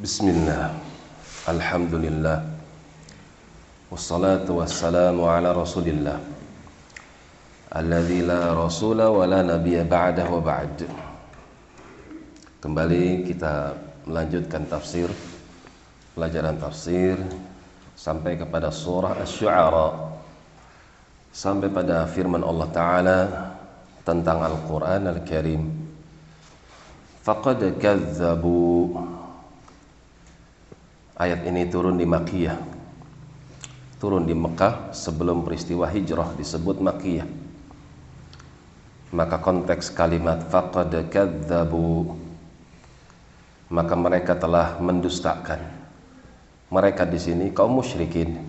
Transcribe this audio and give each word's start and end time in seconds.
Bismillah. 0.00 0.72
Alhamdulillah. 1.44 2.40
Wassalatu 3.92 4.64
wassalamu 4.64 5.28
ala 5.28 5.52
rasulillah. 5.52 6.16
Alladhi 7.68 8.24
la 8.24 8.56
rasula 8.56 9.12
wa 9.12 9.28
la 9.28 9.44
nabiya 9.44 9.84
ba'dah 9.84 10.24
wa 10.24 10.40
ba'd. 10.40 10.88
Kembali 12.64 13.28
kita 13.28 13.76
melanjutkan 14.08 14.64
tafsir 14.72 15.12
Pelajaran 16.16 16.56
tafsir 16.56 17.20
Sampai 17.92 18.40
kepada 18.40 18.72
surah 18.72 19.20
Ash-Shu'ara 19.20 20.16
Sampai 21.28 21.68
pada 21.68 22.08
firman 22.08 22.40
Allah 22.40 22.68
Ta'ala 22.72 23.18
Tentang 24.00 24.48
Al-Quran 24.48 25.12
Al-Karim. 25.12 25.68
Faqad 27.20 27.76
kazzabu 27.76 28.96
Ayat 31.20 31.44
ini 31.44 31.68
turun 31.68 32.00
di 32.00 32.08
Makkiyah. 32.08 32.56
Turun 34.00 34.24
di 34.24 34.32
Mekah 34.32 34.96
sebelum 34.96 35.44
peristiwa 35.44 35.84
hijrah 35.84 36.32
disebut 36.32 36.80
Makkiyah. 36.80 37.28
Maka 39.12 39.36
konteks 39.36 39.92
kalimat 39.92 40.48
faqad 40.48 40.96
kadzabu 41.12 42.16
maka 43.70 43.94
mereka 43.94 44.32
telah 44.34 44.80
mendustakan. 44.82 45.62
Mereka 46.72 47.06
di 47.06 47.18
sini 47.20 47.46
kaum 47.54 47.78
musyrikin. 47.78 48.40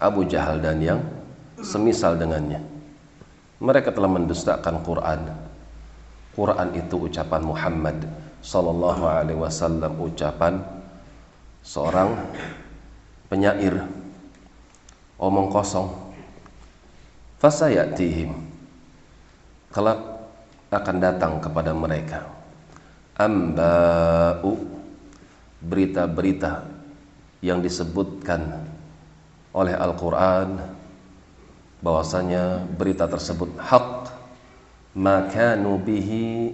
Abu 0.00 0.24
Jahal 0.30 0.62
dan 0.62 0.78
yang 0.78 1.00
semisal 1.60 2.16
dengannya. 2.16 2.60
Mereka 3.60 3.90
telah 3.90 4.10
mendustakan 4.14 4.78
Quran. 4.86 5.26
Quran 6.38 6.68
itu 6.76 6.96
ucapan 7.02 7.42
Muhammad 7.42 7.98
sallallahu 8.44 9.04
alaihi 9.08 9.40
wasallam 9.40 9.92
ucapan 10.02 10.73
seorang 11.64 12.12
penyair. 13.32 13.88
Omong 15.16 15.48
kosong. 15.48 15.88
Fasayatihim. 17.40 18.36
Kelak 19.72 20.00
akan 20.68 20.96
datang 21.00 21.40
kepada 21.40 21.72
mereka. 21.72 22.28
Amba'u. 23.16 24.76
Berita-berita 25.64 26.68
yang 27.40 27.64
disebutkan 27.64 28.68
oleh 29.56 29.72
Al-Quran. 29.72 30.60
Bahwasanya 31.80 32.68
berita 32.76 33.08
tersebut 33.08 33.56
hak. 33.56 34.12
Maka 34.94 35.56
nubihi 35.56 36.52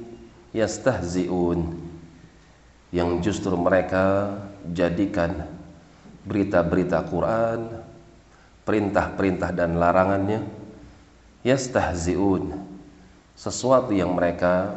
yastahzi'un 0.55 1.90
yang 2.91 3.23
justru 3.23 3.55
mereka 3.55 4.35
jadikan 4.75 5.47
berita-berita 6.27 7.07
Quran, 7.07 7.81
perintah-perintah 8.67 9.51
dan 9.55 9.79
larangannya 9.79 10.43
yastahziun 11.47 12.53
sesuatu 13.39 13.95
yang 13.97 14.13
mereka 14.13 14.75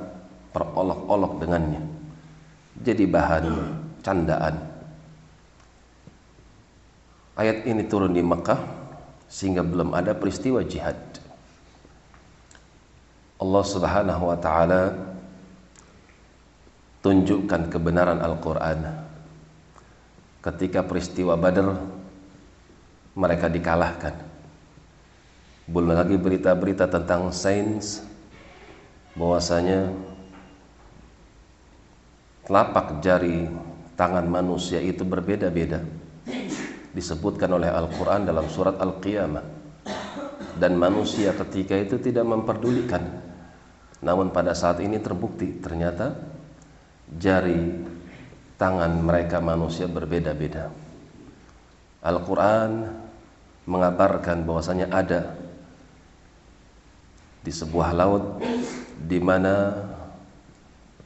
perolok-olok 0.55 1.43
dengannya. 1.43 1.83
Jadi 2.79 3.03
bahan 3.09 3.45
candaan. 4.05 4.55
Ayat 7.33 7.65
ini 7.65 7.83
turun 7.89 8.13
di 8.13 8.21
Mekah 8.21 8.61
sehingga 9.25 9.65
belum 9.65 9.97
ada 9.97 10.13
peristiwa 10.13 10.61
jihad. 10.61 10.95
Allah 13.41 13.63
Subhanahu 13.65 14.23
wa 14.29 14.37
taala 14.37 14.93
tunjukkan 17.03 17.67
kebenaran 17.67 18.23
Al-Qur'an 18.23 18.79
ketika 20.39 20.87
peristiwa 20.87 21.35
Badar 21.35 21.75
mereka 23.13 23.51
dikalahkan. 23.51 24.15
Belum 25.67 25.95
lagi 25.95 26.15
berita-berita 26.15 26.87
tentang 26.87 27.31
sains 27.35 28.03
bahwasanya 29.15 29.91
telapak 32.47 32.99
jari 32.99 33.47
tangan 33.99 34.27
manusia 34.27 34.79
itu 34.79 35.03
berbeda-beda. 35.03 35.83
Disebutkan 36.95 37.51
oleh 37.51 37.67
Al-Qur'an 37.67 38.23
dalam 38.23 38.47
surat 38.47 38.79
Al-Qiyamah. 38.79 39.61
Dan 40.53 40.77
manusia 40.77 41.33
ketika 41.33 41.75
itu 41.75 41.97
tidak 41.99 42.23
memperdulikan. 42.23 43.01
Namun 44.03 44.29
pada 44.29 44.53
saat 44.53 44.79
ini 44.83 45.01
terbukti 45.01 45.57
ternyata 45.63 46.32
jari 47.17 47.85
tangan 48.57 49.03
mereka 49.03 49.43
manusia 49.43 49.89
berbeda-beda. 49.89 50.71
Al-Quran 52.03 52.91
mengabarkan 53.63 54.43
bahwasanya 54.43 54.91
ada 54.91 55.35
di 57.43 57.51
sebuah 57.51 57.91
laut 57.95 58.39
di 59.03 59.19
mana 59.19 59.75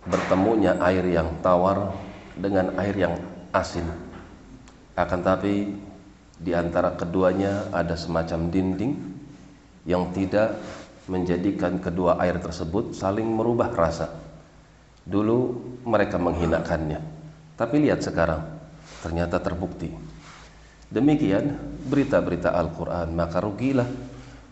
bertemunya 0.05 0.77
air 0.81 1.05
yang 1.05 1.29
tawar 1.41 1.93
dengan 2.37 2.77
air 2.77 2.93
yang 2.93 3.15
asin. 3.53 3.85
Akan 4.97 5.21
tapi 5.21 5.73
di 6.37 6.53
antara 6.53 6.93
keduanya 6.93 7.65
ada 7.73 7.97
semacam 7.97 8.53
dinding 8.53 8.93
yang 9.89 10.13
tidak 10.13 10.57
menjadikan 11.09 11.81
kedua 11.81 12.21
air 12.21 12.37
tersebut 12.37 12.93
saling 12.93 13.25
merubah 13.25 13.73
rasa. 13.73 14.26
Dulu 15.07 15.37
mereka 15.87 16.19
menghinakannya 16.19 17.17
tapi 17.57 17.81
lihat 17.81 18.05
sekarang, 18.05 18.45
ternyata 19.01 19.41
terbukti. 19.41 19.89
Demikian 20.93 21.57
berita-berita 21.89 22.53
Al-Quran, 22.53 23.17
maka 23.17 23.41
rugilah 23.41 23.89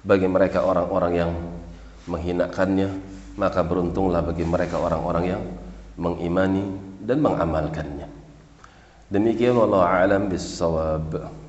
bagi 0.02 0.26
mereka 0.26 0.66
orang-orang 0.66 1.14
yang 1.14 1.32
menghinakannya, 2.10 2.90
maka 3.38 3.62
beruntunglah 3.62 4.26
bagi 4.26 4.42
mereka 4.42 4.82
orang-orang 4.82 5.38
yang 5.38 5.44
mengimani 6.02 6.66
dan 7.06 7.22
mengamalkannya. 7.22 8.10
Demikian 9.14 9.54
Allah 9.54 9.86
alam 9.86 10.26
bisawab. 10.26 11.45